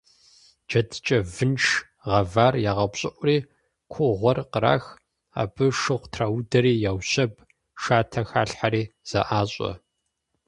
Джэдыкӏэ 0.69 1.17
вынш 1.33 1.65
гъэвар 2.03 2.53
ягъэупщӏыӏури 2.71 3.37
кугъуэр 3.91 4.37
кърах, 4.51 4.85
абы 5.41 5.65
шыгъу 5.79 6.09
траудэри 6.13 6.73
яущэб, 6.91 7.31
шатэ 7.81 8.21
халъхьэри, 8.29 8.83
зэӏащӏэ. 9.09 9.71